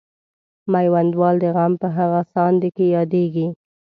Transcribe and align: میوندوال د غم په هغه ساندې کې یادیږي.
میوندوال 0.73 1.35
د 1.43 1.45
غم 1.55 1.73
په 1.81 1.87
هغه 1.97 2.21
ساندې 2.33 2.69
کې 2.75 2.85
یادیږي. 2.95 3.47